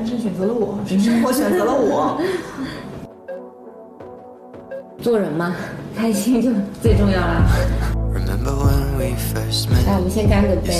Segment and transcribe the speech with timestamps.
[0.00, 2.18] 人生选择了我生我选择了我
[5.02, 5.54] 做人嘛
[5.94, 6.50] 开心就
[6.82, 7.46] 最重要了。
[9.86, 10.70] 来我们先干个杯。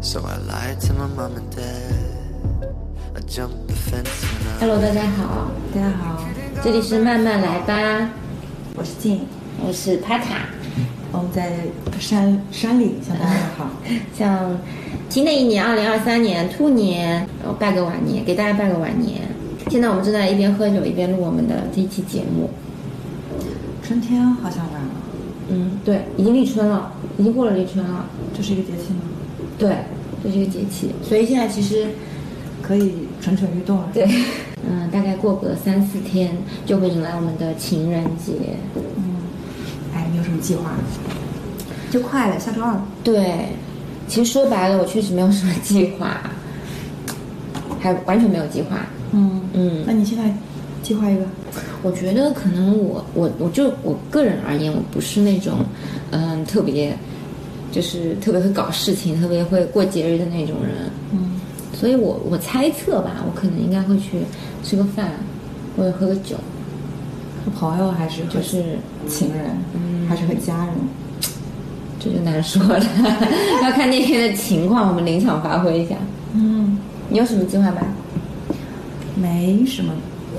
[0.00, 2.08] So i lied to my mom and dad.
[4.58, 5.50] Hello 大家好。
[5.74, 6.24] 大家好。
[6.62, 8.10] 这里是慢慢来吧。
[8.74, 9.26] 我是静。
[9.60, 10.57] 我是帕卡
[11.10, 11.52] 我们在
[11.98, 13.70] 山山里向大家好。
[14.16, 14.58] 像
[15.08, 19.22] 新的一年，二零二三年兔年，我拜个晚年，给大家拜个晚年。
[19.70, 22.50] 现在我们正在一边喝酒一边录我们的这一期节目。
[23.82, 24.90] 春天好像来了，
[25.48, 28.04] 嗯，对，已经立春了，已经过了立春了。
[28.36, 29.00] 这是一个节气吗？
[29.58, 29.76] 对，
[30.22, 31.86] 这是一个节气，所以现在其实
[32.62, 33.88] 可以蠢蠢欲动了。
[33.94, 34.06] 对，
[34.68, 38.34] 嗯，大概过个三四天就会迎来我们的情人节。
[40.38, 40.70] 计划？
[41.90, 42.78] 就快了，下周二。
[43.02, 43.48] 对，
[44.06, 46.20] 其实说白了，我确实没有什么计划，
[47.80, 48.76] 还完全没有计划。
[49.12, 50.24] 嗯嗯那你现在
[50.82, 51.22] 计划一个？
[51.82, 55.64] 我觉得可能我我我就我个人而言，我不是那种
[56.10, 56.94] 嗯特别
[57.72, 60.90] 就是特别会搞事情、特别会过节日的那种人。
[61.12, 61.40] 嗯，
[61.72, 64.18] 所以我我猜测吧，我可能应该会去
[64.62, 65.12] 吃个饭，
[65.76, 66.36] 或者喝个酒，
[67.48, 70.74] 和朋友还是和就是情人，嗯还是和家人？
[72.00, 72.84] 这就难说了，
[73.64, 75.96] 要看那天的情况，我们临场发挥一下。
[76.34, 77.78] 嗯，你有什么计划吗？
[79.16, 79.92] 没什么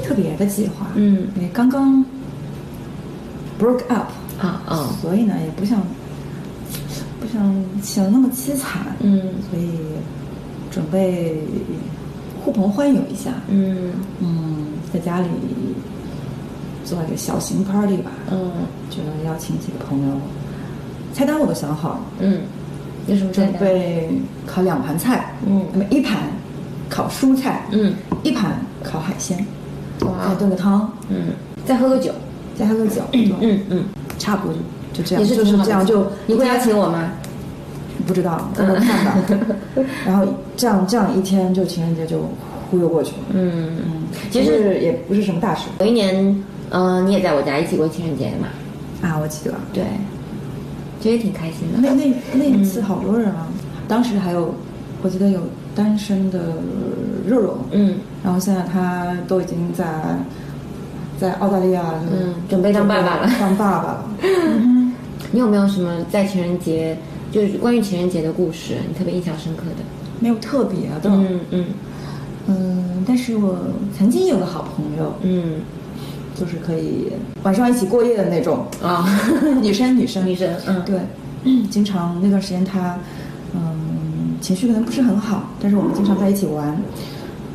[0.04, 0.88] 特别的计划。
[0.96, 2.04] 嗯因为刚刚
[3.60, 4.08] broke up，
[4.40, 5.82] 啊啊所以呢也不想
[7.20, 8.96] 不想显得那么凄惨。
[9.02, 9.68] 嗯所以
[10.72, 11.42] 准备
[12.42, 13.32] 呼朋唤友一下。
[13.50, 15.28] 嗯嗯，在家里
[16.90, 18.12] 做一个小型 party 吧。
[18.32, 18.52] 嗯
[18.90, 20.14] 就邀请几个朋友，
[21.14, 22.40] 菜单我都想好了，嗯，
[23.08, 23.52] 有什么准？
[23.60, 24.10] 备
[24.48, 26.18] 烤两盘菜，嗯那么一盘
[26.90, 29.46] 烤蔬菜，嗯，一盘烤海鲜，
[30.02, 31.34] 哇再炖个汤，嗯，
[31.66, 32.12] 再喝个酒。
[32.58, 33.86] 再喝个酒，嗯嗯，
[34.18, 34.54] 差不多
[34.92, 37.10] 就就这样，就是这样就你会邀请我吗？
[38.06, 39.16] 不知道，到时候看吧。
[40.06, 40.26] 然后
[40.58, 42.20] 这样这样一天就情人节就
[42.70, 43.18] 忽悠过去了。
[43.32, 43.92] 嗯，嗯，
[44.30, 48.48] 其实也不是什么大事有一年，嗯、你也在我家一起过情人节的嘛？
[49.02, 49.54] 啊，我记得。
[49.74, 49.84] 对，
[51.02, 51.80] 这也挺开心的。
[51.82, 53.48] 那那那一次好多人啊，
[53.88, 54.54] 当时还有
[55.02, 55.42] 我记得有
[55.76, 56.40] 单身的
[57.26, 59.86] 肉肉，嗯然后现在他都已经在
[61.20, 64.06] 在澳大利亚，嗯准备当爸爸了当爸爸了。
[65.32, 66.98] 你有没有什么在情人节，
[67.32, 69.84] 就是关于情人节的故事，你特别印象深刻的？
[70.20, 71.66] 没有特别的，嗯嗯
[72.48, 73.58] 嗯，但是我
[73.98, 75.62] 曾经有个好朋友，嗯
[76.40, 77.12] 就是可以
[77.44, 79.06] 晚上一起过夜的那种，啊，
[79.62, 80.26] 女 生女生。
[80.26, 80.82] 女生嗯。
[80.86, 81.00] 对，
[81.70, 82.98] 经常那段时间她
[83.54, 86.76] 嗯情绪可能不是很好，但是我们经常在一起玩，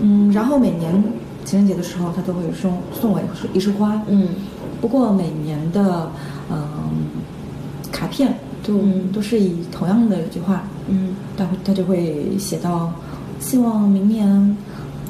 [0.01, 1.03] 嗯，然后每年
[1.45, 4.29] 情人节的时候，她都会送送我一束一束花，嗯。
[4.81, 6.11] 不过每年的
[6.51, 6.59] 嗯
[7.91, 8.35] 卡片
[8.67, 9.11] 都、嗯。
[9.13, 11.15] 都是以同样的一句话，嗯。
[11.37, 12.93] 他会他就会写到，
[13.41, 14.57] 希望明年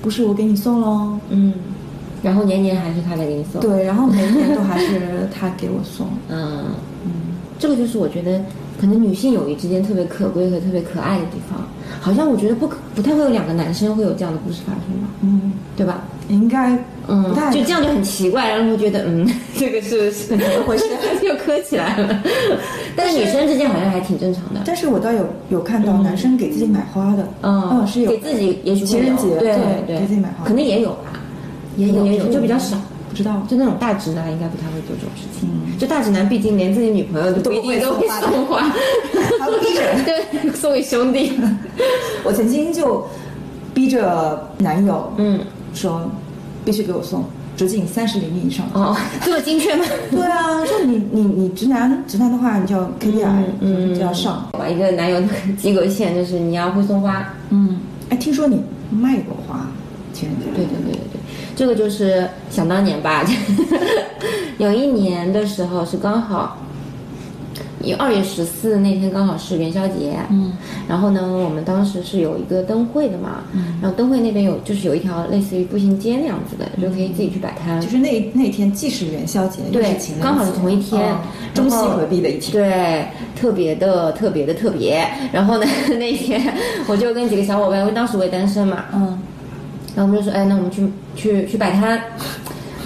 [0.00, 1.52] 不是我给你送喽，嗯，
[2.24, 6.64] 然后年年还是他来给你送。，对，然后每一年都还是他给我送，嗯，
[7.04, 7.10] 嗯，
[7.58, 8.40] 这个就是我觉得
[8.80, 11.60] 可能女性友谊之间特别可贵和特别可爱的地方。
[12.00, 16.02] 好像我觉得不可不太会有两个男生会有这样的故事发生吧，嗯，对吧？
[16.28, 16.76] 应该
[17.06, 20.28] 嗯就这样就很奇怪，让人会觉得嗯， 这个是是？
[20.28, 20.84] 怎么回事，
[21.22, 22.22] 又磕起来了。
[22.96, 24.62] 但是女生之间好像还挺正常的。
[24.64, 28.10] 但是我倒有有看到男生给自己买花的，嗯，是有。
[28.10, 29.54] 给自己也许情人节对
[29.86, 30.90] 对给自己买花，可能也有。
[30.90, 31.03] 吧，
[31.76, 32.76] 也有也有，就比较少。
[33.08, 35.48] 不知道，就那种大直男应该不太会做这种事情。
[35.48, 38.60] 嗯就大直男毕竟连自己女朋友都不一定都会送花，
[39.40, 41.32] 还会 逼着人对，送给兄弟。
[42.24, 43.04] 我曾经就
[43.72, 45.38] 逼着男友，嗯，
[45.74, 46.10] 说
[46.64, 47.24] 必须给我送
[47.56, 48.80] 直径三十厘米以上的。
[48.80, 49.84] 哦， 这么精确吗？
[50.10, 54.48] 对啊，说你你你直男直男的话，你就要 KPI，嗯，就要上。
[54.52, 55.26] 把一个男友的
[55.58, 57.32] 及格线就是你要会送花。
[57.50, 57.78] 嗯，
[58.10, 58.60] 哎，听说你
[58.90, 59.66] 卖过花，
[60.12, 60.46] 情人节。
[60.54, 61.13] 对对对，
[61.56, 63.24] 这个就是想当年吧，
[64.58, 66.58] 有一年的时候是刚好，
[67.82, 70.52] 有二月十四那天刚好是元宵节，嗯，
[70.88, 81.18] 然后呢，我们当时是有一个灯会的嘛，嗯，然后灯会那边有就是有一条类似于步行街那样子的，就可以自己去摆摊，就是那那天既是元宵节，又对是刚好是同一天哦
[81.52, 82.52] 中西合璧的一天。
[82.52, 83.06] 对，
[83.40, 85.06] 特别的特别的特别。
[85.32, 85.66] 然后呢，
[85.98, 86.40] 那天
[86.88, 89.18] 我就跟几个小伙伴，因为当时我也单身嘛，嗯，
[89.96, 90.86] 然后我们就说，哎，那我们去
[91.16, 92.00] 去去摆摊。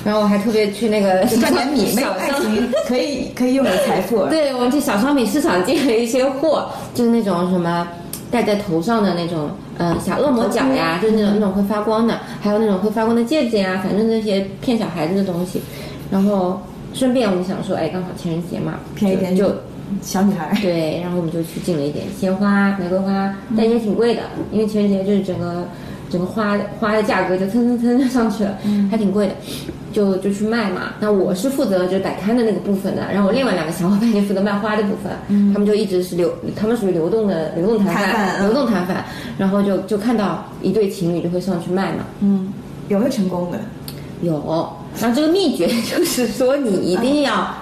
[0.04, 4.24] 然后我还特别去那个小商爱情 可以可以拥有财富。
[4.26, 7.86] 对，我们去小商品市场进了一些货，就是那种什么
[8.30, 15.60] 戴在头上的那种，呃，小恶魔角呀，就是那种那种会发光的，还有那种会发光的戒指呀，反正那些骗小孩子的东西。
[16.10, 16.62] 然后
[16.94, 19.52] 顺便我们想说，哎，刚好情人节嘛，便宜点就。
[20.02, 24.20] 小女孩，对，然后我们就去进了一点鲜花、玫瑰花，但也挺贵的，
[24.52, 25.66] 因为情人节就是整个
[26.10, 28.56] 整个花花的价格就蹭蹭蹭上去了，
[28.90, 29.34] 还挺贵的，
[29.92, 30.94] 就就去卖嘛。
[31.00, 35.12] 那我是负责就摆摊的那个部分的，然后我另外两个小伙伴就负责卖花的部分，
[35.52, 39.04] 他们就一直是流，他们属于流动的流动摊贩，流动摊贩，
[39.36, 42.04] 然后就就看到一对情侣就会上去卖嘛。
[42.20, 42.52] 嗯，
[42.88, 43.58] 有没有成功的？
[44.22, 44.32] 有，
[45.00, 47.54] 然后这个秘诀就是说你一定要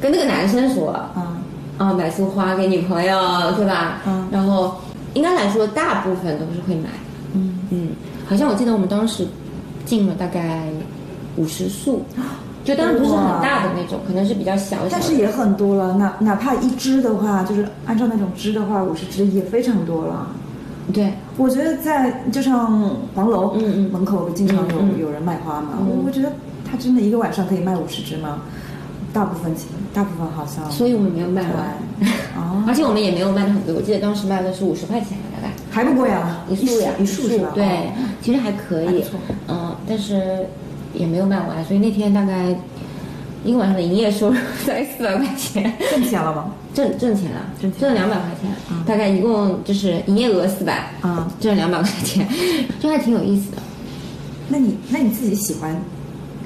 [0.00, 1.38] 跟那个男生说，嗯，
[1.78, 3.18] 啊，买束花给女朋友，
[3.56, 4.00] 对吧？
[4.06, 4.28] 嗯。
[4.30, 4.76] 然后
[5.14, 6.88] 应该来说，大部分都是会买。
[7.74, 7.84] 嗯。
[7.84, 7.88] 嗯，
[8.26, 9.26] 好像我记得我们当时
[9.84, 10.62] 进了大概
[11.36, 12.02] 五十束，
[12.64, 14.88] 就当然不是很大的那种，可能是比较小小的。
[14.92, 20.26] 但是也很多了，哪哪怕一支的话，就是按照那种支的话，五十支也非常多了。
[20.92, 23.90] 对，我觉得在就像黄楼，嗯嗯。
[23.90, 25.86] 门口经常有、有人卖花嘛，嗯。
[25.88, 26.30] 我我觉得
[26.70, 28.40] 他真的一个晚上可以卖五十支吗？
[29.12, 29.54] 大部分
[29.94, 31.52] 大部分好像，所以我们没有卖完。
[32.00, 35.16] 对，哦， 而且我们也没有卖的很多，我记得当时卖的是五十块钱
[35.74, 37.50] 还不贵啊，一束呀，一束是吧？
[37.54, 37.92] 对哦，
[38.22, 39.04] 其实还可以
[39.48, 40.46] 嗯，但是
[40.94, 42.54] 也没有卖完，所以那天大概
[43.44, 46.52] 一个晚上的营业收入 在四百块钱，挣钱了吗？
[46.72, 48.50] 挣挣钱了，挣挣了两百块钱，
[48.86, 52.26] 大概一共就是营业额四百，啊挣了两百块钱，
[52.80, 53.58] 就还挺有意思的。
[54.48, 55.76] 那你那你自己喜欢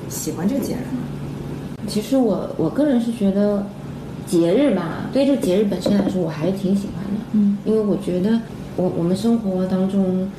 [0.08, 1.02] 喜欢这个节日吗？
[1.86, 3.66] 其实我我个人是觉得
[4.26, 7.20] 节日吧，对这个节日本身来说，我还是挺喜欢的。
[7.32, 8.38] 嗯，因为我觉得
[8.78, 10.30] 我我们生活当中，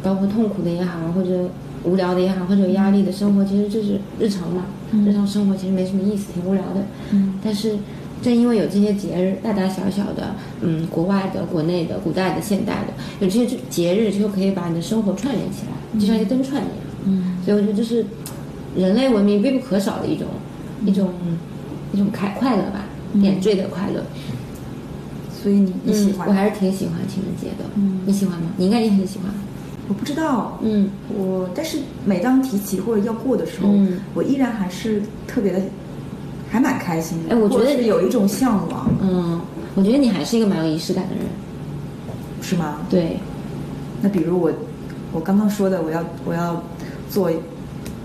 [0.00, 1.50] 包括痛苦的也好，或者
[1.82, 4.64] 无聊的也好，或者有压力的生活，其实就是日常嘛。
[5.04, 6.80] 日常生活其实没什么意思，挺无聊的。
[7.10, 7.76] 嗯，但是
[8.22, 16.76] 正因为有这些节日，大大小小的，嗯，国外的、国内的、古代的、现代的，有这些节日，就可以把你的生活串联起来，就像一个灯串一样。
[17.06, 18.06] 嗯，所以我觉得这是
[18.76, 20.28] 人类文明必不可少的一种、
[20.86, 21.10] 一种
[21.92, 22.84] 一种开快乐吧，
[23.20, 24.00] 点缀的快乐。
[25.44, 26.26] 所以你你喜欢？
[26.26, 26.28] 嗯？
[26.30, 27.64] 我还是挺喜欢情人节的。
[27.76, 28.48] 嗯你喜欢吗？
[28.56, 29.26] 你应该也很喜欢。
[29.88, 31.76] 我不知道，嗯我但是
[32.06, 35.60] 每当提起或者要过的时候，嗯我依然还是特别的，
[36.50, 37.34] 还蛮开心的。
[37.34, 39.38] 哎我觉得是有一种向往，嗯，
[39.74, 41.24] 我觉得你还是一个蛮有仪式感的人。
[42.40, 42.78] 是吗？
[42.88, 43.18] 对，
[44.00, 44.50] 那比如我，
[45.12, 46.62] 我刚刚说的，我要我要
[47.10, 47.30] 做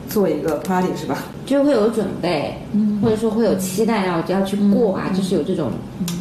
[0.09, 1.23] 做一个 party 是吧？
[1.45, 5.71] 就会有准备，嗯或者说会有期待啊，我要去过啊，就是有这种，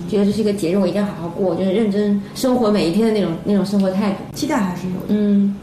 [0.08, 4.18] 觉得这是一个节日，我一定要好好过，就是认真生活每一天的那种那种生活态度。
[4.34, 5.56] 期待还是有的，嗯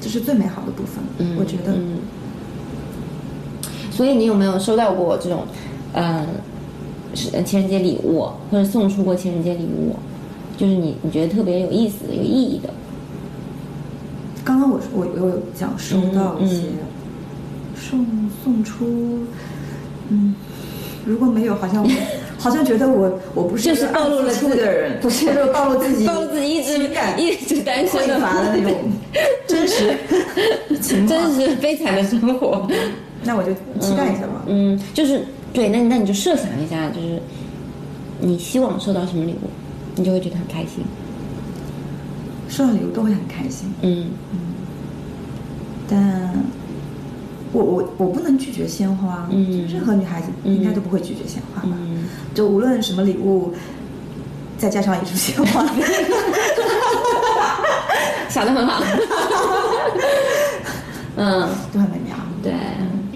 [0.00, 1.02] 这是最美好的部分。
[1.18, 1.96] 嗯，我觉得，嗯。
[3.90, 5.44] 所以你有没有收到过这种，
[5.94, 6.26] 嗯，
[7.14, 9.96] 是呃情人节礼物，或者送出过情人节礼物，
[10.58, 12.68] 就是你你觉得特别有意思的、有意义的？
[14.44, 16.78] 刚刚我我我有讲收到一些、嗯
[17.76, 18.06] 送
[18.42, 19.24] 送出，
[20.08, 20.34] 嗯，
[21.04, 21.86] 如果没有，好像
[22.38, 26.78] 好像觉得我我不是就是暴露了自己的人，不是或者暴露自己暴露自己一直
[27.16, 28.90] 一直单身的匮乏的那种
[29.46, 29.96] 真实
[30.80, 31.06] 情。
[31.06, 32.66] 真实悲惨的生活。
[33.22, 34.44] 那我就期待一下吧。
[34.46, 37.18] 嗯，就是对，那那你就设想一下，就是
[38.20, 39.48] 你希望收到什么礼物，
[39.96, 40.84] 你就会觉得很开心。
[42.48, 44.10] 收到礼物都会很开心，嗯
[45.88, 46.32] 但
[47.54, 51.68] 我我我不能拒绝鲜花，嗯任何女孩子嗯应该都不会拒绝鲜花吧？
[51.80, 53.54] 嗯，就无论什么礼物，
[54.58, 55.64] 再加上一束鲜花，
[58.28, 58.82] 想的很好。
[61.16, 62.16] 嗯，都很美妙。
[62.42, 62.52] 对，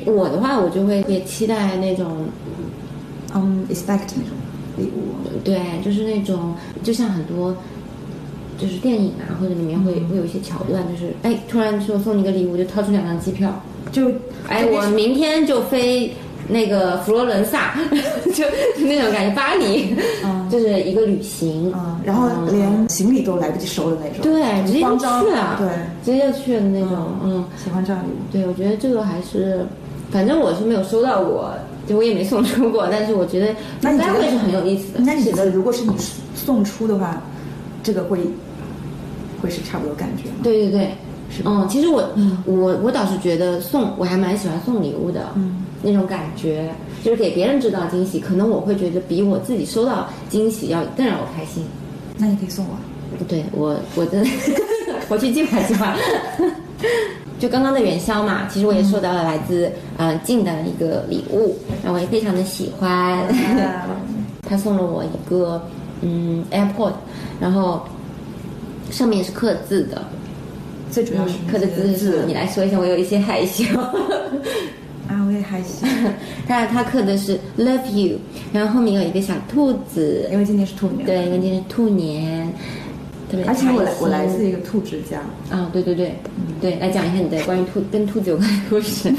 [0.06, 2.26] 我的话，我就会也期待那种，
[3.34, 4.30] 嗯、e x p e c t 那种
[4.76, 7.54] 礼物，对，就是那种，就像很多。
[8.58, 13.62] 就是电影啊，或者里面会、会有一些桥段，就是哎，突然说送你个礼物，就掏出两张机票，
[13.92, 14.10] 就
[14.48, 16.12] 哎，我明天就飞
[16.48, 17.74] 那个佛罗伦萨，
[18.34, 18.44] 就
[18.84, 25.68] 那种感觉，巴黎，嗯就是一个旅行，嗯，然后嗯连行李都来不及收的那种，对，直接就去了，对，
[26.02, 28.16] 直接就去了的那种，嗯，喜欢这样的礼物。
[28.32, 29.64] 对，我觉得这个还是，
[30.10, 31.52] 反正我是没有收到过，
[31.86, 35.00] 就我也没送出过，但是我觉得那应该会是很有意思的。
[35.00, 35.92] 那你觉是得如果是你
[36.34, 37.22] 送出的话，
[37.82, 38.20] 这个会
[39.40, 40.36] 会是差不多感觉吗？
[40.42, 40.90] 对对对，
[41.30, 46.70] 是嗯，其实我、嗯我我倒是觉得送我还蛮喜欢送礼物的，嗯，那种感觉
[47.04, 51.64] 就是给别人制造惊喜，可能我会觉得比我自己收到惊喜要更让我开心。
[52.16, 52.70] 那你可以送我。
[53.26, 54.22] 对我我的
[55.08, 55.96] 我去计划计划。
[57.38, 63.18] 就刚刚的元宵嘛，其实我也收到了来自呃静的一个礼物，然后我也非常的喜欢。
[64.48, 65.62] 他送了我一个
[66.00, 66.92] 嗯 AirPod，
[67.40, 67.82] 然后
[68.90, 70.02] 上面是刻字的，
[70.90, 72.24] 最主要是刻的字是？
[72.26, 73.64] 你来说一下，我有一些害羞。
[75.08, 75.86] 啊，我也害羞，
[76.46, 78.18] 他他刻的是 love you，
[78.52, 81.06] 然后后面有一个小兔子，因为今年是兔年。
[81.06, 82.52] 对，因为今天是兔年，
[83.30, 86.14] 特别而且我来我来自一个兔之家，啊，对对对，
[86.60, 89.08] 对，来讲一下你的关于兔跟兔子有关的故事。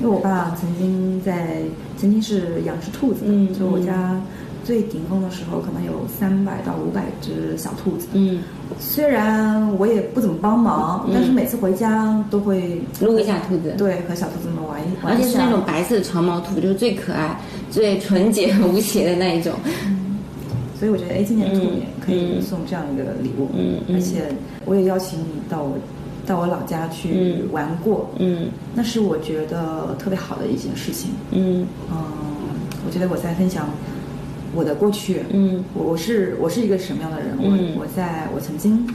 [0.00, 1.58] 因为我爸曾经在
[1.96, 4.20] 曾经是养只兔子的，嗯就我家
[4.62, 8.06] 最顶峰的时候可能有三百到五百只小兔子。
[8.12, 8.42] 嗯，
[8.80, 15.26] 虽然我也不怎么帮忙，但是每次回家都会撸一下兔子，对和小兔子们玩一玩一下。
[15.26, 17.38] 且是那种白色的长毛兔，就是最可爱、
[17.70, 19.52] 最纯洁无邪的那一种。
[20.78, 23.48] 所以我觉得，哎，今年兔年嗯可以嗯送这样一个礼物，
[23.92, 24.32] 而且
[24.64, 25.76] 我也邀请你到我
[26.24, 31.10] 到我老家去嗯玩过，嗯那是我觉得特别好的一件事情。
[31.32, 31.96] 嗯嗯，
[32.86, 33.68] 我觉得我在分享
[34.54, 38.86] 我的过去，嗯我我是我是一个什么样的人，嗯我我在我曾经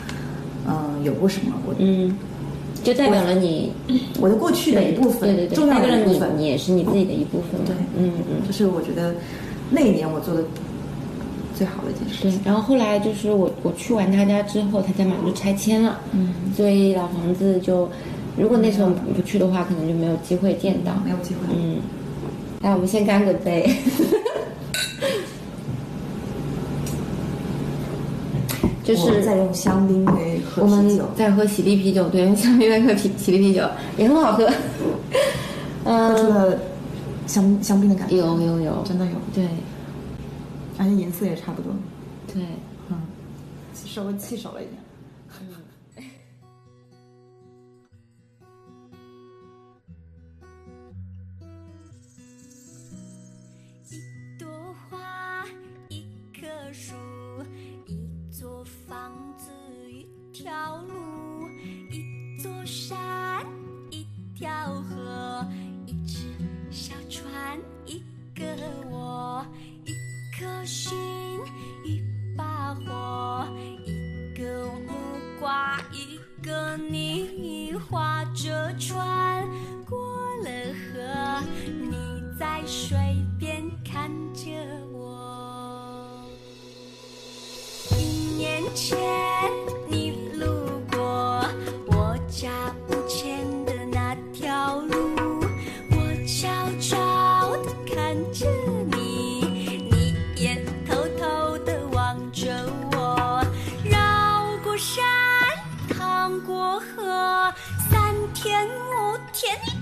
[0.68, 2.18] 嗯有过什么，我嗯，
[2.84, 3.72] 就代表了你
[4.20, 7.60] 我的过去的一部分，对对对，重要代表了你，的一部分，你也是你自己的一部分。
[7.66, 8.48] 对嗯嗯。
[8.48, 9.14] 就是我觉得
[9.70, 10.44] 那一年我做的
[11.56, 17.88] 最好的一件事情。，对然后后来就是我我去完他家之后，他家马上就拆迁了，嗯，所以老房子就，
[18.38, 20.94] 如果那时候不去的话，可能就没有机会见到。
[21.06, 21.54] 没有机会。
[21.56, 21.78] 嗯，
[22.62, 23.70] 来，我们先干个杯。
[28.84, 34.50] 就是在用香槟杯喝我们啤酒，在喝喜力啤酒，对， 用香槟杯喝啤喜力啤酒也很好喝。
[35.86, 36.60] 嗯， 喝出了
[37.26, 39.48] 香香槟的感觉，有有有，真的有，对。
[40.78, 41.72] 而且颜色也差不多，
[42.34, 42.44] 对，
[42.90, 42.98] 嗯，
[43.86, 44.76] 稍微气少了一点。
[45.40, 45.54] 一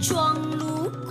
[0.02, 0.18] 天
[0.58, 1.11] 你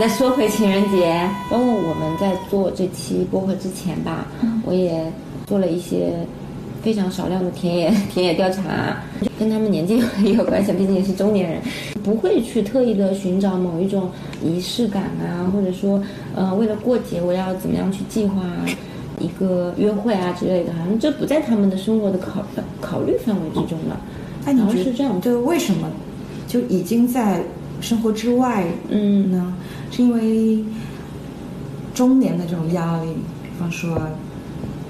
[0.00, 4.26] 再说回情人节，包括我们在做这期播客之前吧，
[4.64, 5.12] 我也
[5.46, 6.26] 做了一些
[6.80, 8.96] 非常少量的田野 田野调查，
[9.38, 11.60] 跟他们年纪 也有关系，毕竟也是中年人，
[12.02, 14.10] 不会去特意的寻找某一种
[14.42, 16.02] 仪式感啊，或者说
[16.34, 18.42] 呃为了过节我要怎么样去计划
[19.18, 22.42] 一个约会啊之类的，好像这不在他们的生活的考
[22.80, 24.00] 考虑范围之中了。
[24.46, 25.90] 哎，你然后觉是这样对，为什么
[26.48, 27.42] 就已经在
[27.80, 29.54] 生活之外嗯呢？
[29.90, 30.62] 是因为
[31.94, 33.08] 中年的这种压力，
[33.42, 34.00] 比方说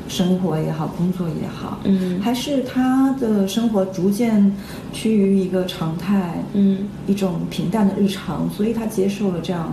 [0.09, 4.53] 生活也好，工作也好，嗯还是他的生活逐渐
[4.93, 9.73] 趋于一个常态，嗯一种平淡的日常，所以他接受了这样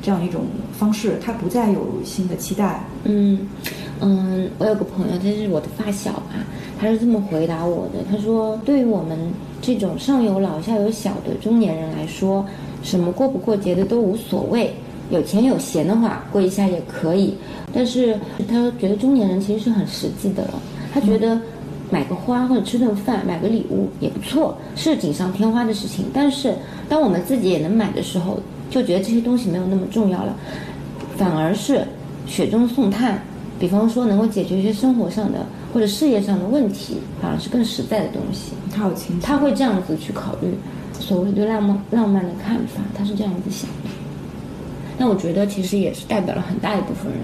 [0.00, 2.82] 这样一种方式，他不再有新的期待。
[3.04, 3.38] 嗯
[4.00, 6.34] 嗯，我有个朋友，他是我的发小吧，
[6.80, 8.02] 他是这么回答我的。
[8.10, 9.18] 他说，对于我们
[9.60, 12.44] 这种上有老下有小的中年人来说，
[12.82, 14.72] 什么过不过节的都无所谓，
[15.10, 17.34] 有钱有闲的话过一下也可以。
[17.72, 18.18] 但是
[18.48, 20.54] 他觉得中年人其实是很实际的了，
[20.92, 21.38] 他觉得。
[21.92, 26.04] 买个花或者吃顿饭，买个礼物也不错，是锦上添花的事情。
[26.14, 26.54] 但是，
[26.88, 28.38] 当我们自己也能买的时候，
[28.70, 30.36] 就觉得这些东西没有那么重要了。
[31.16, 31.84] 反而是
[32.28, 33.20] 雪中送炭，
[33.60, 38.52] 比方说能够解决一些生活上的或者事业上的问题，反而是更实在的东西。
[38.74, 40.48] 他好清楚他会这样子去考虑
[40.98, 43.90] 所谓对浪漫浪漫的看法，他是这样子想的。
[44.98, 47.20] 但我觉得其实也是代表了很大一部分人，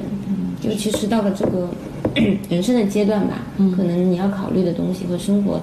[0.60, 1.68] 就其实到了这个
[2.48, 3.42] 人生的阶段吧，
[3.76, 5.60] 可能你要考虑的东西和生活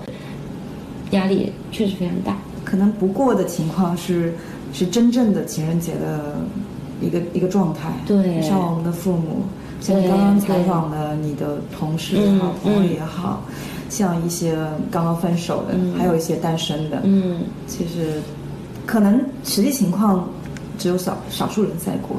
[1.11, 2.35] 压力确实非常大。
[2.63, 4.33] 可能不过的情况是，
[4.73, 6.35] 是真正的情人节的
[7.01, 7.91] 一个一个状态。
[8.07, 9.43] 对像我们的父母，
[9.83, 13.43] 像你刚刚采访的你的同事也好，嗯朋友也好，
[13.89, 14.55] 像一些
[14.89, 18.21] 刚刚分手的，还有一些单身的，嗯，其实
[18.85, 20.25] 可能实际情况
[20.79, 22.15] 只有少少数人在过。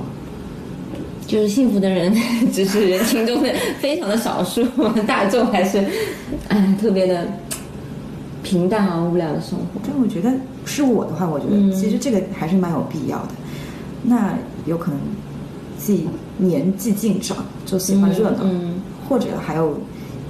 [1.27, 2.15] 就是幸福的人
[2.53, 3.51] 只是人群中的
[3.81, 4.63] 非常的少数，
[5.09, 5.83] 大众还是
[6.49, 7.27] 哎特别的
[8.43, 9.81] 平淡而无聊的生活。
[9.83, 10.31] 但我觉得
[10.67, 13.29] 是我的话，我觉得嗯其实这个还是蛮有必要的。
[14.03, 14.35] 那
[14.67, 15.01] 有可能
[15.85, 16.07] 自己
[16.39, 18.39] 年纪渐长就喜欢热闹，
[19.07, 19.79] 或者还有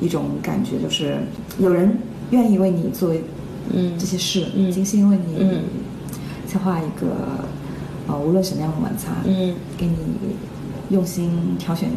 [0.01, 1.17] 一种感觉就是
[1.61, 1.97] 有人
[2.33, 3.15] 愿意为你做
[3.73, 3.97] 嗯。
[3.97, 4.69] 这些事，嗯。
[4.73, 5.63] 精心为你嗯
[6.49, 7.07] 策划一个
[8.09, 9.55] 呃无论什么样的晚餐，嗯。
[9.79, 9.95] 给你
[10.91, 11.89] 用心挑选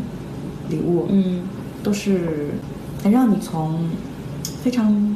[0.69, 1.41] 礼物，嗯。
[1.81, 2.51] 都是
[3.03, 3.89] 能让你从
[4.61, 5.15] 非常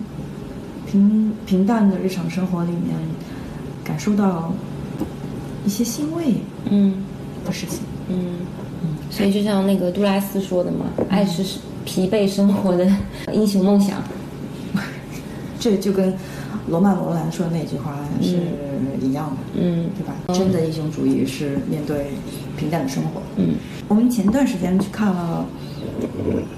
[0.90, 2.98] 平平淡的日常生活里面
[3.84, 4.52] 感受到
[5.64, 6.38] 一些欣慰
[6.72, 7.04] 嗯。
[7.46, 7.82] 的事情。
[8.12, 8.36] 嗯，
[9.10, 12.86] 所以就像那个杜拉斯说的嘛，爱是疲惫生活的
[13.34, 14.02] 英雄梦想。
[15.60, 16.12] 这就跟
[16.68, 18.38] 罗曼·罗兰说的那句话是
[19.00, 20.16] 一样的，嗯对吧？
[20.34, 22.08] 真的英雄主义是面对
[22.58, 23.22] 平淡的生活。
[23.38, 23.56] 嗯
[23.88, 25.46] 我们前段时间去看了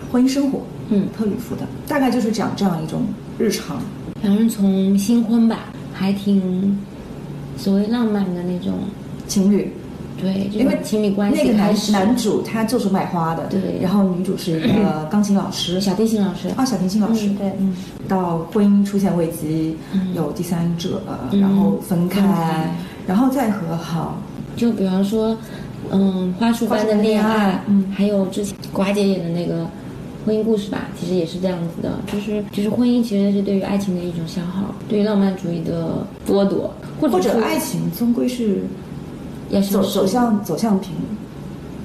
[0.11, 3.01] 《婚姻生活》，嗯特吕弗的，大概就是讲这样一种
[3.37, 3.81] 日常。
[4.21, 6.79] 反正从新婚吧，还挺
[7.57, 8.79] 所谓浪漫的那种，
[9.27, 9.69] 情侣，
[10.23, 17.51] 对，因为情侣关系那个男男主他就是卖花的，对然后女主是一个钢琴老师，小提琴老师啊，小提琴老师，嗯对。
[17.59, 17.75] 嗯，
[18.07, 20.13] 到婚姻出现危机，嗯。
[20.15, 22.73] 有第三者，嗯然后分开，
[23.05, 24.17] 然后再和好，
[24.55, 25.35] 就比方说，
[25.91, 29.65] 嗯，花束般的恋爱，嗯还有之前寡姐演的那个
[30.25, 38.63] 婚姻故事吧，其实也是这样子的，就是就是婚姻其实是对于爱情的一种消耗，对于浪漫主义的剥夺，或者或者爱情终归是
[39.49, 40.91] 要是走走向走向平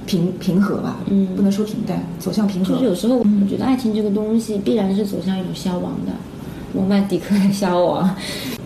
[0.06, 6.12] 平平和吧，嗯不能说平淡，走向平和就是，有时候我觉得爱情这个东西必然是走向一种消亡的，
[6.74, 8.16] 罗曼蒂克的消亡。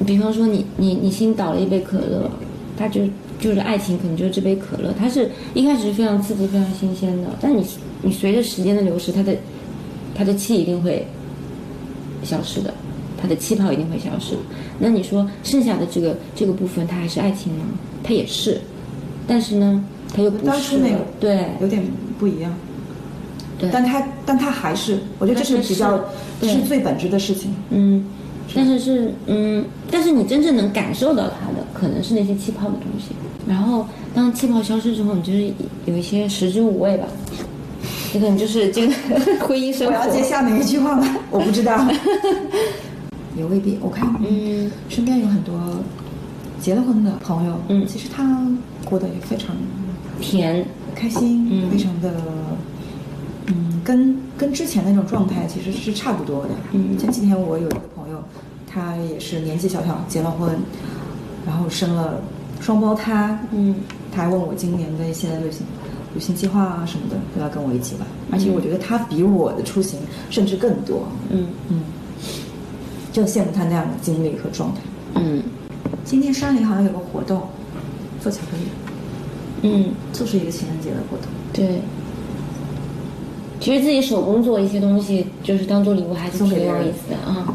[0.07, 2.31] 比方说你你你新倒了一杯可乐，
[2.77, 3.03] 它就
[3.41, 7.65] 就是爱情，可能就是这杯可乐，它是一开始是非常刺激、非常新鲜的，但你
[8.03, 9.37] 你随着时间的流逝，它的
[10.15, 11.05] 它的气一定会
[12.23, 12.73] 消失的，
[13.21, 14.35] 它的气泡一定会消失。
[14.79, 17.65] 那你说剩下的这个这个部分，它还是爱情吗？
[18.05, 18.61] 它也是，
[19.33, 19.83] 但是呢，
[20.15, 21.83] 他又不是当初那个对有点
[22.19, 22.53] 不一样。
[23.59, 25.99] 对，但他但他还是，我觉得这是比较
[26.39, 27.55] 对是最本质的事情。
[27.71, 28.05] 嗯，
[28.55, 33.15] 但是是嗯，但是你真正能感受到它的，可能是那些气泡的东西。
[33.49, 35.51] 然后当气泡消失之后，你就是
[35.87, 37.07] 有一些食之无味吧。
[38.13, 38.93] 这可能就是这个
[39.47, 40.09] 婚姻生活我活。
[40.09, 41.17] 要接下面一句话吗？
[41.31, 41.87] 我不知道，
[43.35, 43.79] 也未必。
[43.81, 45.55] 我看嗯身边有很多
[46.63, 47.85] 结了婚的朋友，嗯。
[47.87, 48.47] 其实他
[48.85, 49.55] 过得也非常
[50.21, 51.71] 甜，开心，嗯。
[51.71, 52.15] 非常的，
[53.47, 56.51] 嗯，跟跟之前那种状态其实是差不多的。
[56.71, 56.97] 嗯。
[56.97, 58.23] 前几天我有一个朋友，
[58.67, 60.57] 他也是年纪小小结了婚，
[61.45, 62.23] 然后生了
[62.61, 63.75] 双胞胎，嗯。
[64.15, 65.67] 他还问我今年的一些旅行
[66.15, 68.07] 旅行计划啊什么的，都要跟我一起玩。
[68.31, 69.99] 而且我觉得他比我的出行
[70.31, 71.03] 甚至更多。
[71.31, 71.49] 嗯。
[71.69, 71.81] 嗯，
[73.11, 74.81] 就羡慕他那样的经历和状态。
[75.15, 75.43] 嗯
[76.05, 77.43] 今天山里好像有个活动，
[78.21, 78.65] 做巧克力，
[79.63, 81.27] 嗯，就是一个情人节的活动。
[81.53, 81.81] 对。
[83.61, 87.55] 其实自己手工做一些东西，就是当做礼物，还是挺有意思的啊。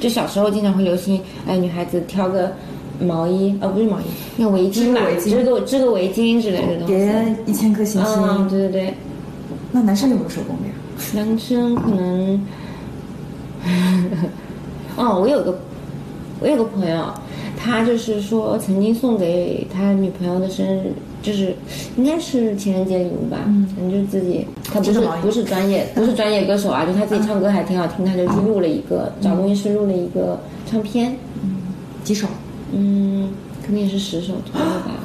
[0.00, 2.52] 就小时候经常会流行，哎，女孩子挑个
[2.98, 4.04] 毛衣，哦，不是毛衣，
[4.38, 6.94] 那围巾吧，织个织个织个围巾之类的东西。
[6.94, 8.14] 叠一千颗星星。
[8.22, 8.94] 嗯，对对对，
[9.72, 10.74] 那男生有没有手工的呀？
[11.14, 12.46] 男生可能，
[14.96, 15.58] 哦，我有个
[16.40, 17.12] 我有个朋友，
[17.56, 20.92] 他就是说曾经送给他女朋友的生日，
[21.22, 21.54] 就是
[21.96, 23.66] 应该是情人节礼物吧，嗯。
[23.74, 30.38] 反正就是自己，他不是不是专业不是专业歌手啊，就他自己唱歌还挺好听，他就去录了一个找录音师录了一个
[30.70, 31.16] 唱片，
[32.04, 32.26] 几首
[32.72, 33.30] 嗯，
[33.64, 34.90] 可能也是十首左右吧。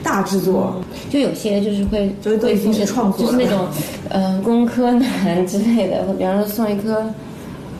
[0.00, 0.76] 大制作，
[1.10, 3.66] 就有些就是会就是都已经是创作就是那种，
[4.10, 7.04] 嗯、工科男之类的，比方说送一颗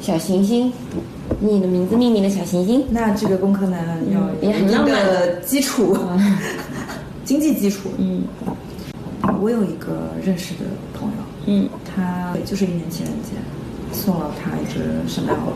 [0.01, 0.71] 小行星，
[1.41, 3.77] 以你的名字命名的小行星，那这个功课呢
[4.13, 5.37] 要一定的。
[5.41, 5.97] 基础，
[7.25, 7.89] 经济基础。
[7.99, 8.23] 嗯。
[9.41, 10.61] 我有一个认识的
[10.93, 11.69] 朋友，嗯。
[11.85, 13.33] 他就是一年情人节
[13.93, 14.81] 送了他一只
[15.13, 15.53] 圣诞老，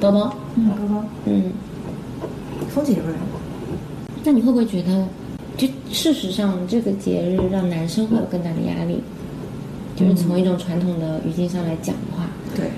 [0.00, 1.52] 包包，嗯，包包，嗯，
[2.68, 3.14] 风景润。
[4.22, 5.06] 那你会不会觉得，
[5.56, 9.02] 就事实上这个节日让男生会有更大的压力？
[9.96, 12.70] 就是从一种传统的语境上来讲的话，对，嗯，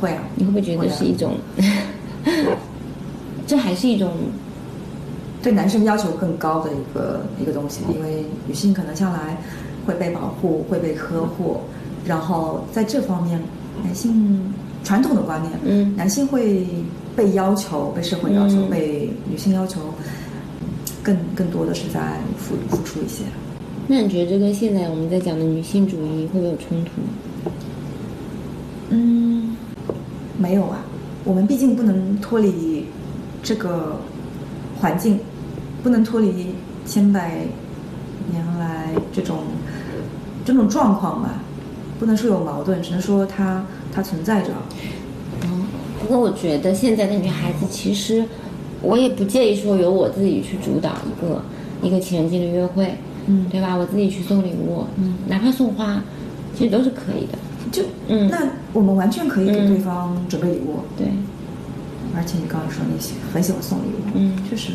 [0.00, 1.34] 会啊，你会不会觉得是一种，
[3.46, 4.12] 这还是一种，
[5.42, 9.36] 对男生要求更高的一个一个东西，因为女性可能向来
[9.86, 11.58] 会被保护、会被呵护，
[12.04, 13.40] 然后在这方面，
[13.84, 14.52] 男性
[14.84, 16.66] 传统的观念，嗯男性会
[17.16, 19.80] 被要求、被社会要求、嗯被女性要求，
[21.02, 23.24] 更更多的是在付付出一些。
[23.86, 26.90] 那你觉得这跟现在我们在讲的女性主义会不会有冲突？
[28.90, 29.27] 嗯，
[30.38, 30.78] 没有啊，
[31.24, 32.86] 我们毕竟不能脱离
[33.42, 33.96] 这个
[34.80, 35.18] 环境，
[35.82, 36.54] 不能脱离
[36.86, 37.40] 千百
[38.30, 39.38] 年来这种
[40.44, 41.34] 这种状况吧，
[41.98, 44.50] 不能说有矛盾，只能说它它存在着。
[45.42, 45.66] 嗯，
[46.00, 48.24] 不过我觉得现在的女孩子其实，
[48.80, 51.42] 我也不介意说由我自己去主导一个
[51.82, 52.94] 一个情人节的约会，
[53.26, 53.74] 嗯对吧？
[53.74, 56.00] 我自己去送礼物，嗯哪怕送花，
[56.56, 57.38] 其实都是可以的。
[57.70, 58.38] 就嗯那
[58.72, 61.06] 我们完全可以给嗯对方准备礼物，对，
[62.16, 64.72] 而且你刚刚说你喜很喜欢送礼物，嗯确实，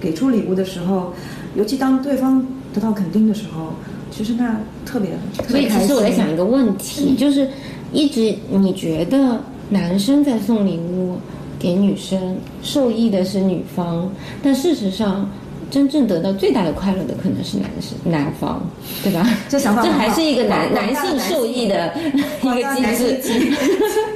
[0.00, 1.12] 给出礼物的时候，
[1.54, 3.72] 尤其当对方得到肯定的时候，
[4.10, 5.86] 其实那特别特所以其。
[5.86, 7.48] 实我在想一个问题，就是
[7.92, 11.16] 一直你觉得男生在送礼物
[11.58, 14.08] 给女生，受益的是女方，
[14.42, 15.28] 但事实上。
[15.74, 18.62] 真正得到最大的快乐的可能是男生男方，
[19.02, 19.28] 对吧？
[19.48, 21.92] 这想法这还是一个男男性受益的
[22.40, 22.82] 一个机
[23.20, 23.20] 制。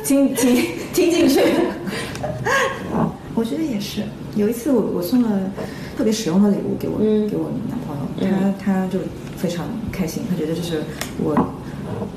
[0.04, 1.40] 听听听听进去。
[3.34, 4.02] 我觉得也是。
[4.36, 5.28] 有一次我我送了
[5.96, 9.00] 特别实用的礼物给我、嗯给我男朋友，他他就
[9.36, 10.80] 非常开心，他觉得就是
[11.20, 11.34] 我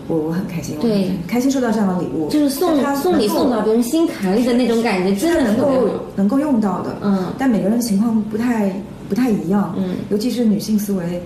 [0.07, 5.89] 我我很开心，我对很开心收到这样的礼物，就是送他送礼送到别人心坎里的那种感觉，真的能够。
[6.15, 8.71] 能够用到的，嗯但每个人情况不太
[9.11, 9.97] 不太一样，嗯。
[10.09, 11.21] 尤其是女性思维，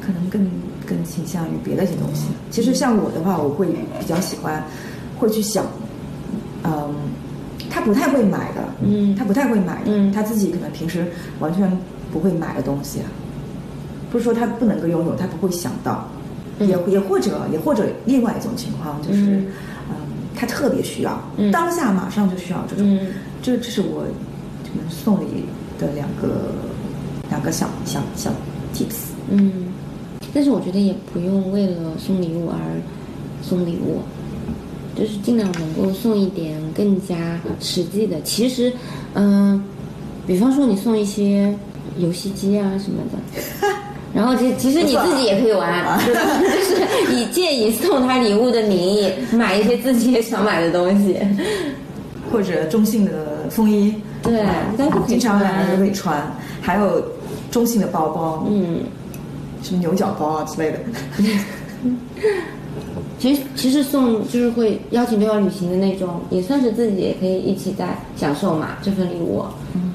[0.00, 0.50] 可能更
[0.86, 2.24] 更倾向于别的一些东西。
[2.50, 3.66] 其实像我的话，我会
[4.00, 4.64] 比较喜欢，
[5.18, 5.66] 会去想，
[6.64, 6.94] 嗯，
[7.68, 9.14] 他不太会买的，嗯。
[9.14, 10.10] 他不太会买的，嗯。
[10.10, 11.06] 他自己可能平时
[11.40, 11.70] 完全
[12.10, 13.00] 不会买的东西，
[14.10, 16.08] 不是说他不能够拥有，他不会想到，
[16.58, 16.66] 嗯。
[16.66, 19.46] 也也或者也或者另外一种情况就是，嗯。
[19.90, 19.96] 嗯，
[20.34, 21.52] 他特别需要，嗯。
[21.52, 23.08] 当下马上就需要这种，嗯。
[23.42, 24.06] 这这是我
[24.88, 25.44] 送礼
[25.78, 26.52] 的两个
[27.30, 28.30] 两个小小小
[28.74, 29.10] tips。
[29.30, 29.72] 嗯，
[30.32, 32.56] 但是我觉得也不用为了送礼物而
[33.42, 34.00] 送礼物，
[34.94, 38.20] 就是尽量能够送一点更加实际的。
[38.22, 38.72] 其实，
[39.14, 39.62] 嗯、
[40.26, 41.54] 比方说你送一些
[41.98, 43.68] 游戏机啊什么的。
[44.14, 51.18] 然后其其实你自己也可以玩， 就是以借以送他礼物的名义买一些自己也想买的东西。
[52.28, 56.20] 或者中性的风衣，对啊都可以经常穿两个人都可以穿，
[56.60, 57.00] 还有
[57.50, 58.80] 中性的包包，嗯，
[59.62, 60.78] 什么牛角包啊之类的。
[63.18, 69.42] 其实其实送就是会邀请对方旅行的那种，也算是自己也可以一起在享受嘛这份礼物。
[69.74, 69.92] 嗯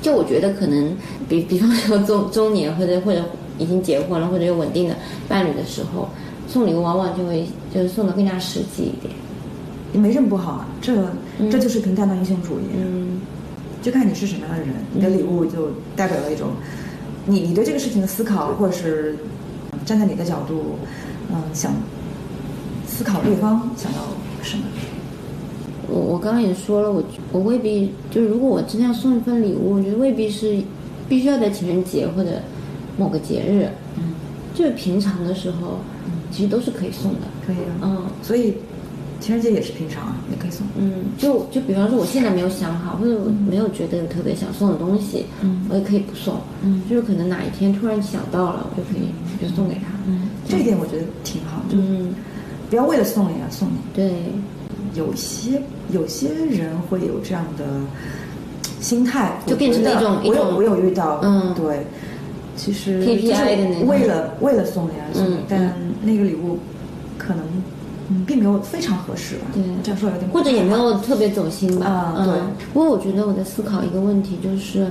[0.00, 0.94] 就我觉得可能
[1.28, 3.22] 比比方说中 中年或者或者
[3.58, 4.94] 已经结婚了或者有稳定的
[5.28, 6.08] 伴侣的时候，
[6.48, 9.12] 送礼物往往就会就是送的更加实际一点。
[9.92, 10.92] 也没什么不好啊，这
[11.38, 13.20] 嗯这就是平淡的英雄主义，嗯
[13.86, 16.48] 就看你是什么样的人，你的礼物就代表了一种
[17.24, 19.16] 你你对这个事情的思考，或者是
[19.84, 20.74] 站在你的角度，
[21.30, 21.72] 嗯，想
[22.84, 23.98] 思考对方想要
[24.42, 24.64] 什么？
[25.86, 30.60] 我我刚刚也说了，我我未必就是如果我真的要送一份礼物，我觉得未必是
[31.08, 32.42] 必须要在情人节或者
[32.98, 33.68] 某个节日，
[33.98, 34.14] 嗯，
[34.52, 35.78] 就是平常的时候，
[36.32, 37.20] 其实都是可以送的。
[37.46, 37.82] 可以啊。
[37.84, 38.54] 嗯所以
[39.20, 40.66] 情人节也是平常啊，也可以送。
[40.76, 45.66] 嗯，就就比方说我现在没有想好，或者我没有觉得有特别想送的东西，嗯。
[45.68, 46.34] 我也可以不送。
[46.62, 46.82] 嗯。
[46.88, 49.08] 就是可能哪一天突然想到了，我就可以
[49.40, 49.82] 就送给他。
[50.06, 52.14] 嗯，这一点我觉得挺好，就是嗯，
[52.70, 53.68] 不要为了送也要送。
[53.68, 53.74] 你。
[53.94, 54.12] 对，
[54.94, 55.60] 有些
[55.92, 57.64] 有些人会有这样的
[58.80, 61.54] 心态，就变成我觉得一种我有我有遇到，嗯。
[61.54, 61.84] 对，
[62.56, 66.58] 其实 KPI 就是的那为了为了送礼而送但那个礼物
[68.08, 71.86] 嗯并没有非常合适吧，对这样说有点或者也没有特别走心吧。
[71.86, 72.52] 啊对嗯。
[72.72, 74.90] 不过我觉得我在思考一个问题，就是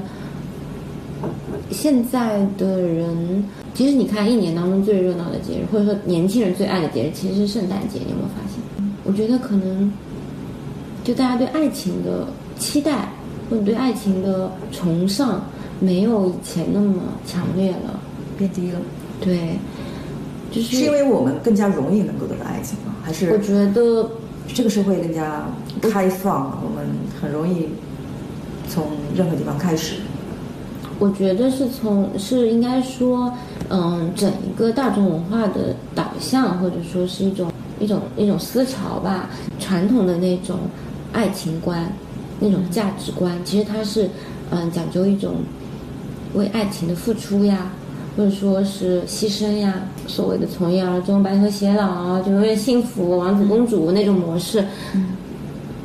[1.71, 7.99] 现在的人，其实你看一年当中最热闹的节日，或者说年轻人最爱的节日，其实是圣诞节。
[7.99, 8.93] 你有没有发现？
[9.03, 9.91] 我觉得可能
[11.03, 13.09] 就大家对爱情的期待，
[13.49, 15.41] 或者对爱情的崇尚，
[15.79, 17.99] 没有以前那么强烈了。
[18.37, 18.79] 变低了，
[19.21, 19.57] 对，
[20.55, 22.95] 就是是因为我们更加容易能够得到爱情吗？
[23.03, 24.09] 还是我觉得
[24.47, 25.45] 这个社会更加
[25.81, 26.87] 开放，我们
[27.21, 27.67] 很容易
[28.69, 29.95] 从任何地方开始？
[30.97, 33.29] 我觉得是从是应该说，
[33.67, 40.57] 嗯，整一个大众文化的导向，或者说是一种一种一种思潮吧，传统的那种
[41.11, 41.91] 爱情观，
[42.39, 44.09] 那种价值观，其实它是
[44.51, 45.33] 嗯讲究一种
[46.33, 47.73] 为爱情的付出呀，
[48.15, 54.63] 或者说是牺牲呀，所谓的从一而终、白头偕老啊，就永远幸福、王子公主那种模式，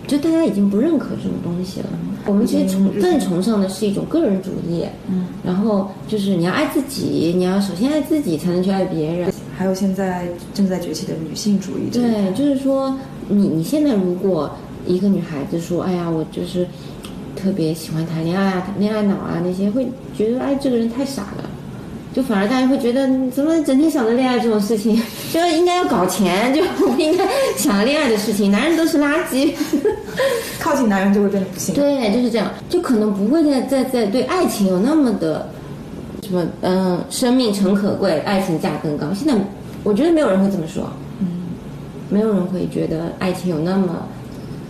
[0.07, 1.87] 就大家已经不认可这种东西了。
[2.27, 9.33] 我们其实崇更崇尚的是一种个人主义，嗯，然后就是你要爱自己，你要首先爱自己，才能去爱别人。
[9.57, 12.97] 还有现在正在崛起的女性主义对，就是说，
[13.29, 14.51] 你你现在如果
[14.87, 16.67] 一个女孩子说，哎呀，我就是
[17.35, 21.50] 特别喜欢谈恋爱啊，恋爱脑啊那些，会觉得哎这个人太傻了。
[22.13, 25.01] 就反而大家会觉得，怎么整天想着恋爱这种事情？
[25.33, 27.25] 就应该要搞钱，就不应该
[27.57, 28.51] 想恋爱的事情。
[28.51, 29.53] 男人都是垃圾。
[30.59, 31.75] 靠近男人就会变得不幸。
[31.75, 35.49] 对，就是这样，就可能不会再再再对爱情有那么的
[36.23, 39.07] 什么，嗯，生命诚可贵，爱情价更高。
[39.15, 39.35] 现在
[39.85, 40.85] 我觉得没有人会这么说，
[41.21, 41.27] 嗯
[42.09, 44.05] 没有人会觉得爱情有那么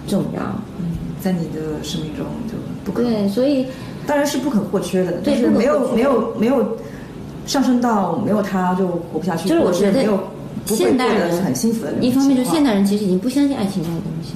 [0.07, 0.43] 重要。
[0.79, 0.85] 嗯，
[1.21, 3.67] 在你的生命中就不可，对，所以
[4.07, 6.77] 当然是不可或缺的，对但是没有没有没有
[7.47, 10.21] 上升到没有他就活不下去，就是我觉得没有
[10.67, 14.35] 现代人很幸福的一方面就是现代人其实已经不相信爱情这种东西。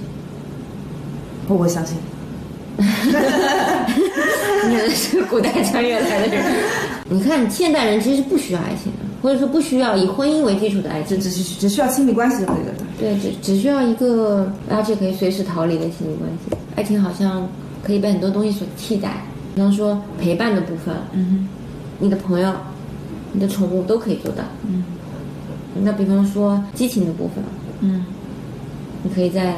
[1.46, 1.96] 我我相信，
[4.68, 6.42] 你是古代穿越来的人。
[7.10, 11.30] 你看，现代人其实是不需要爱情的，或者说不需要以婚姻为基础的爱情只。
[11.30, 12.72] 只只只需要亲密关系就可以了。
[12.98, 16.56] 对，只只需要一个，而且可以随时逃离的亲密关系。
[16.76, 17.46] 爱情好像
[17.82, 19.22] 可以被很多东西所替代，
[19.54, 21.46] 比方说陪伴的部分，嗯
[21.98, 22.52] 你的朋友、
[23.34, 24.42] 你的宠物都可以做到。
[24.66, 24.82] 嗯
[25.82, 27.44] 那比方说激情的部分，
[27.80, 28.06] 嗯
[29.02, 29.56] 你可以在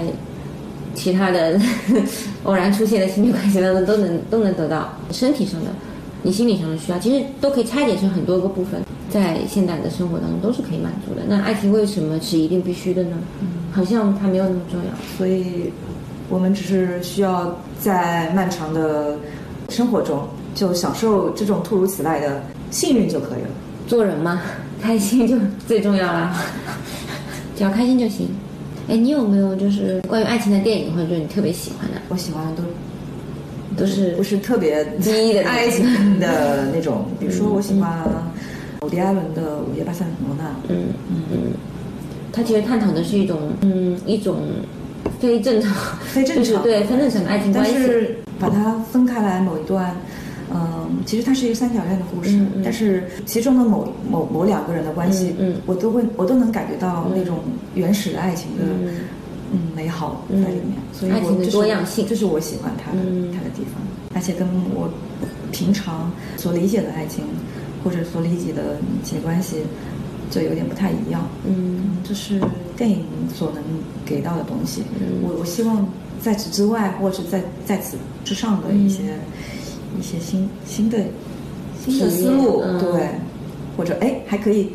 [0.94, 1.60] 其他的
[2.44, 5.70] 偶然出现的亲密关系当中都能都能得到身体上的、
[6.22, 11.20] 你心理上的需要，其实都可以拆解成很多个部分，在现代的生活当中都是可以满足的。
[11.28, 13.18] 那爱情为什么是一定必须的呢？
[13.70, 14.86] 好像它没有那么重要。
[15.18, 15.70] 所以
[16.30, 19.18] 我们只是需要在漫长的
[19.68, 23.48] 生活中就享受这种突如其来的幸运就可以了。
[23.86, 24.40] 做人嘛，
[24.80, 26.36] 开心就最重要啦，
[27.56, 28.28] 只要开心就行。
[28.88, 32.00] 哎，你有没有就是关于爱情的电影，或者说你特别喜欢的？
[32.08, 32.62] 我喜欢的都
[33.80, 37.98] 都是不是特别第一的爱情的那种， 比如说我喜欢
[38.82, 41.38] 伍迪·艾伦的《午夜巴塞罗那》，嗯嗯，
[42.32, 44.36] 它其实探讨的是一种嗯一种
[45.18, 46.44] 非正常、非正常。
[46.44, 47.78] 就是对非正常的爱情关但系。
[47.86, 49.96] 是把它分开来某一段，嗯，
[51.04, 52.62] 其实它是一个三角恋的故事，嗯嗯。
[52.64, 55.56] 但是其中的某某某两个人的关系，嗯嗯。
[55.66, 57.38] 我都会我都能感觉到那种
[57.74, 58.94] 原始的爱情的嗯。
[59.52, 63.30] 嗯美好在里面，所以爱情的我这是多样性这是我喜欢它的、嗯。
[63.32, 63.80] 它的地方，
[64.12, 64.44] 而且跟
[64.74, 64.90] 我
[65.52, 67.22] 平常所理解的爱情
[67.84, 69.58] 或者所理解的亲密关系
[70.30, 71.28] 就有点不太一样。
[71.46, 71.78] 嗯。
[71.78, 72.40] 嗯，这是
[72.76, 73.62] 电影所能
[74.04, 74.82] 给到的东西。
[74.98, 75.22] 嗯。
[75.22, 75.86] 我我希望
[76.20, 79.14] 在此之外，或者是在在此之上的一些、
[79.98, 80.98] 一些新新的
[81.84, 83.08] 新的思路，嗯对，
[83.76, 84.68] 或者哎还可以，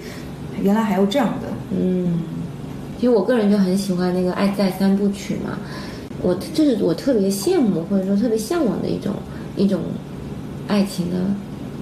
[0.62, 2.22] 原来还有这样的，嗯，
[3.00, 5.58] 其实我个人就很喜欢那个《爱在三部曲》嘛，
[6.22, 9.14] 我这是我特别羡慕或者说特别向往的一种
[9.58, 9.80] 一种
[10.68, 11.18] 爱情的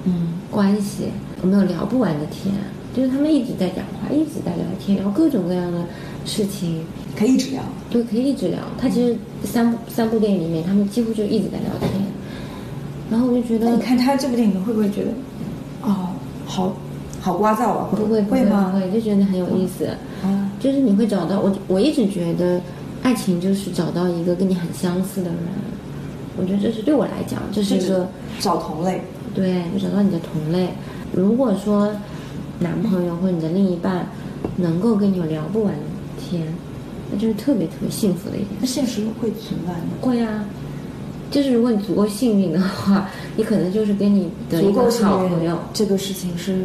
[0.05, 1.05] 嗯关系，
[1.41, 2.53] 我们有聊不完的天，
[2.95, 5.83] 就是他们一直在讲话，一直在聊天，聊各种各样的
[6.25, 6.81] 事情，
[7.17, 7.61] 可以一直聊。
[7.89, 8.59] 对，可以一直聊。
[8.77, 12.08] 他其实三部三部电影里面，他们几乎就一直在聊天。
[13.09, 15.11] 然后我就觉得你看他这部电影，会不会觉得，
[15.81, 16.09] 哦，
[16.45, 16.73] 好
[17.21, 17.87] 好聒噪啊？
[17.91, 18.71] 不会不会吗？
[18.73, 19.85] 不会，就觉得很有意思。
[20.23, 22.61] 啊，就是你会找到我，我一直觉得
[23.03, 25.37] 爱情就是找到一个跟你很相似的人。
[26.37, 28.07] 我觉得这是对我来讲，这是一个
[28.39, 29.01] 找同类。
[29.33, 30.69] 对，就找到你的同类。
[31.11, 31.91] 如果说
[32.59, 34.07] 男朋友或者你的另一半
[34.55, 35.79] 能够跟你有聊不完的
[36.19, 36.47] 天，
[37.11, 38.55] 那就是特别特别幸福的一件事。
[38.61, 39.79] 那现实会存在吗？
[39.99, 40.45] 会啊，
[41.31, 46.55] 就是如果你足够幸运的话，你可能就是跟你的一个好朋友，这个事情是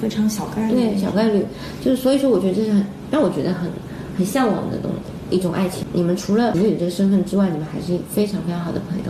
[0.00, 0.74] 非常小概率。
[0.74, 1.44] 对小概率，
[1.84, 3.68] 就是所以说，我觉得这是很让我觉得很
[4.16, 4.90] 很向往的东
[5.30, 5.84] 一种爱情。
[5.92, 9.04] 你们除了情侣这个身份之外，你们还是非常非常好的朋友。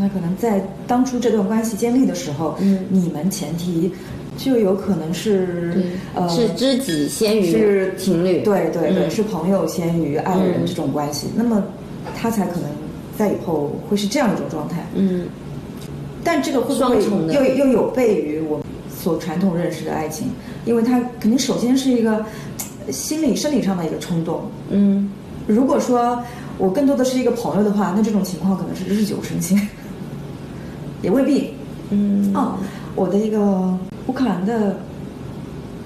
[0.00, 3.92] 那可能在当初这段关系建立的时候，嗯你们前提
[4.36, 5.80] 就有可能是，
[6.14, 11.62] 呃是知己先于是情侣，对对对，嗯是朋友先于爱人嗯这种关系，那么
[12.16, 12.68] 他才可能
[13.16, 14.86] 在以后会是这样一种状态。
[14.94, 15.26] 嗯，
[16.22, 17.02] 但这个会不会
[17.32, 20.28] 又又有悖于我们所传统认识的爱情？
[20.64, 22.24] 因为它肯定首先是一个
[22.86, 24.42] 呃心理生理上的一个冲动。
[24.70, 25.10] 嗯，
[25.46, 26.22] 如果说
[26.58, 29.60] 我更多的是一个朋友的话，那这种情况可能是日久生情，
[31.02, 31.52] 也未必。
[31.90, 32.58] 嗯，哦，
[32.96, 33.38] 我的一个
[34.08, 34.76] 乌克兰的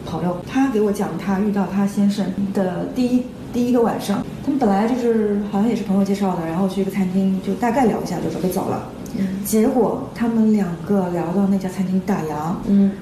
[0.07, 9.45] 朋友，他给我讲他遇到他先生的第一第一个晚上，他们本来就是好像也是朋友介绍的，然后去一个餐厅就大概聊一下就准备走了，嗯。
[9.45, 12.93] 结果他们两个聊到那家餐厅打烊，嗯。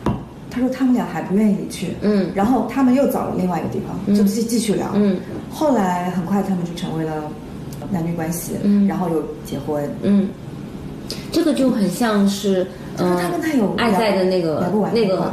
[0.51, 2.31] 他说他们俩还不愿意离去，嗯。
[2.35, 4.15] 然后他们又找了另外一个地方，嗯。
[4.15, 5.19] 就继继续聊，嗯。
[5.51, 7.13] 后来很快他们就成为了
[7.91, 8.87] 男女关系，嗯。
[8.87, 10.29] 然后又结婚，嗯，
[11.31, 15.33] 这个就很像是就是呃他跟他有爱在的那个那个。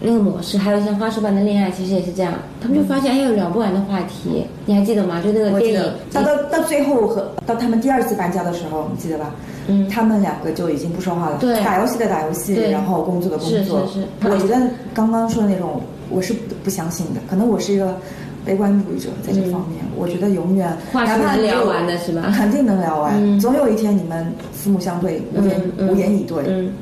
[0.00, 2.32] 那个模式，还有像花束般的恋爱，其实也是这样。
[2.60, 5.20] 他们就发现哎有聊不完的话题，你还记得吗？
[5.22, 9.34] 就那个电影得，到到到最后和到他们第二次搬家的时候，你记得吧？
[9.68, 13.86] 嗯他们两个就已经不说话了，对打游戏的打游戏，然后工作的工作。
[13.86, 14.56] 是是是我觉得
[14.94, 17.94] 刚刚说的那种，我是不不相信的，可能我是一个
[18.44, 19.84] 悲观主义者在这方面。
[19.96, 25.60] 我觉得永远嗯话是哪怕聊完的是吧肯定能聊完，嗯总有一天你们四目相对，无言、
[25.90, 26.42] 无言以对。
[26.48, 26.72] 嗯，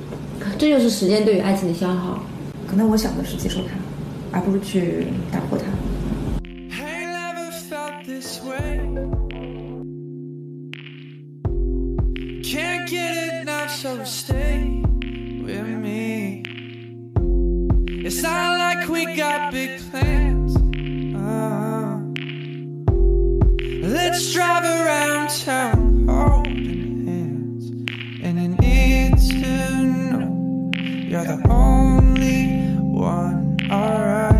[0.56, 2.18] 这就是时间对于爱情的消耗。
[2.67, 3.73] 可能我想的是接受它，
[4.31, 5.65] 而不是去打破它。
[6.71, 8.79] I never felt this way.
[12.43, 14.83] Can't get enough, so stay
[15.41, 16.43] with me.
[18.05, 20.55] It's not like we got big plans.
[21.15, 21.97] Uh,
[23.81, 27.71] let's drive around town holding hands.
[28.21, 30.71] And I need to know
[31.07, 32.06] you're the only
[32.98, 33.56] one.
[33.70, 34.37] Alright.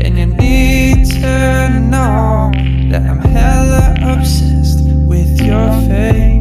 [0.00, 2.50] And you need to know
[2.90, 6.37] that I'm hella obsessed with your face.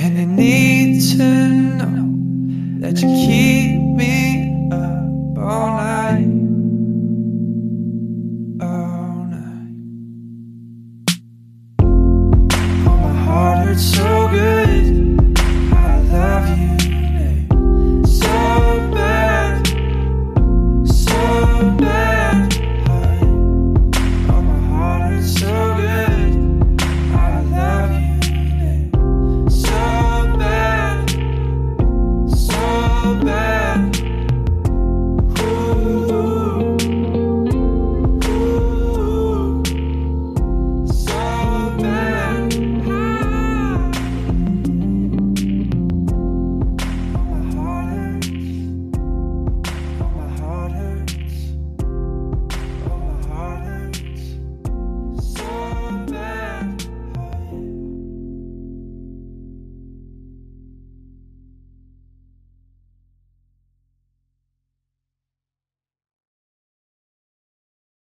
[0.00, 5.97] And I need to know that you keep me up all night.